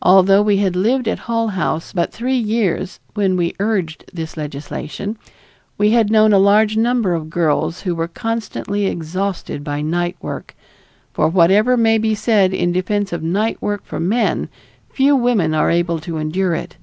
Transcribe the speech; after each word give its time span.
Although 0.00 0.40
we 0.40 0.56
had 0.56 0.74
lived 0.74 1.06
at 1.06 1.18
Hull 1.28 1.48
House 1.48 1.92
but 1.92 2.10
three 2.10 2.38
years 2.38 2.98
when 3.12 3.36
we 3.36 3.52
urged 3.60 4.10
this 4.10 4.34
legislation, 4.38 5.18
we 5.76 5.90
had 5.90 6.10
known 6.10 6.32
a 6.32 6.38
large 6.38 6.78
number 6.78 7.12
of 7.12 7.24
young 7.24 7.28
girls 7.28 7.82
who 7.82 7.94
were 7.94 8.08
constantly 8.08 8.86
exhausted 8.86 9.62
by 9.62 9.82
night 9.82 10.16
work; 10.22 10.56
for 11.12 11.28
whatever 11.28 11.76
may 11.76 11.98
be 11.98 12.14
said 12.14 12.54
in 12.54 12.72
defense 12.72 13.12
of 13.12 13.22
night 13.22 13.60
work 13.60 13.84
for 13.84 14.00
men, 14.00 14.48
few 14.88 15.14
women 15.14 15.52
are 15.52 15.70
able 15.70 15.98
to 16.00 16.16
endure 16.16 16.54
it. 16.54 16.76